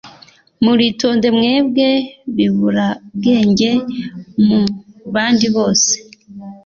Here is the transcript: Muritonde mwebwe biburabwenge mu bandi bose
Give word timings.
Muritonde 0.63 1.27
mwebwe 1.37 1.89
biburabwenge 2.35 3.71
mu 4.45 4.61
bandi 5.13 5.47
bose 5.55 5.91